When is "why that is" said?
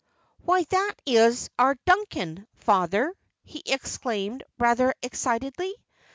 0.39-1.51